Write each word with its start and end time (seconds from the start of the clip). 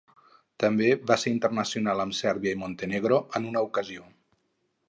També 0.63 0.87
va 1.11 1.17
ser 1.25 1.33
internacional 1.33 2.03
amb 2.05 2.17
Sèrbia 2.21 2.57
i 2.57 2.59
Montenegro 2.65 3.23
en 3.41 3.47
una 3.51 3.67
ocasió. 3.71 4.09